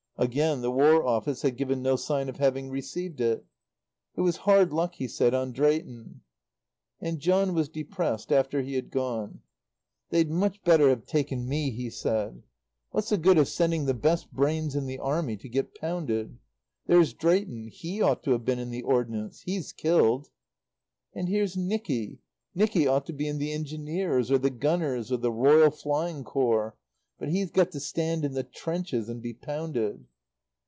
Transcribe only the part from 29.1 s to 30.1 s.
be pounded.